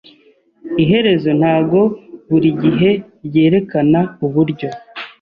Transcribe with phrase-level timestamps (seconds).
[0.83, 1.79] Iherezo ntabwo
[2.29, 2.89] buri gihe
[3.25, 4.67] ryerekana uburyo.